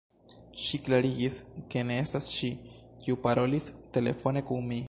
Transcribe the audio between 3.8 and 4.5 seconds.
telefone